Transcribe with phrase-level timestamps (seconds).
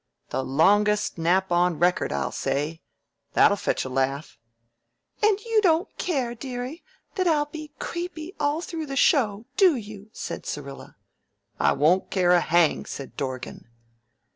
[0.29, 2.81] The longest nap on record,' I'll say.
[3.33, 4.39] That'll fetch a laugh."
[5.21, 10.09] "And you don't care, dearie, that I'll be creepy all through the show, do you?"
[10.11, 10.95] said Syrilla.
[11.59, 13.67] "I won't care a hang," said Dorgan.